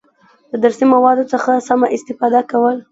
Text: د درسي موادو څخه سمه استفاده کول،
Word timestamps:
د 0.51 0.53
درسي 0.63 0.85
موادو 0.93 1.23
څخه 1.33 1.51
سمه 1.67 1.87
استفاده 1.95 2.41
کول، 2.51 2.75